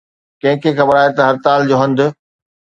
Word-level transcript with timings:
ڪنهن 0.41 0.61
کي 0.63 0.69
خبر 0.77 0.95
آهي 1.01 1.11
ته 1.17 1.21
هڙتال 1.27 1.59
جو 1.69 1.75
هنڌ 1.81 1.97